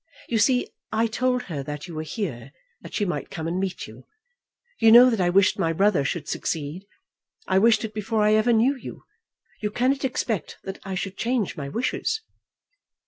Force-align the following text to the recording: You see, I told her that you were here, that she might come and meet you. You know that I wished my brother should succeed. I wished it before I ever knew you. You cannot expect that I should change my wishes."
You 0.29 0.39
see, 0.39 0.67
I 0.91 1.05
told 1.05 1.43
her 1.43 1.61
that 1.61 1.87
you 1.87 1.93
were 1.93 2.01
here, 2.01 2.53
that 2.81 2.95
she 2.95 3.05
might 3.05 3.29
come 3.29 3.47
and 3.47 3.59
meet 3.59 3.85
you. 3.85 4.07
You 4.79 4.91
know 4.91 5.11
that 5.11 5.21
I 5.21 5.29
wished 5.29 5.59
my 5.59 5.73
brother 5.73 6.03
should 6.03 6.27
succeed. 6.27 6.87
I 7.47 7.59
wished 7.59 7.85
it 7.85 7.93
before 7.93 8.23
I 8.23 8.33
ever 8.33 8.51
knew 8.51 8.75
you. 8.75 9.03
You 9.61 9.69
cannot 9.69 10.03
expect 10.03 10.57
that 10.63 10.79
I 10.83 10.95
should 10.95 11.17
change 11.17 11.55
my 11.55 11.69
wishes." 11.69 12.19